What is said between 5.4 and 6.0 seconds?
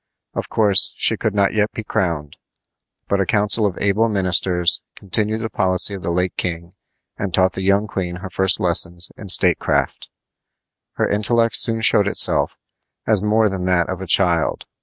the policy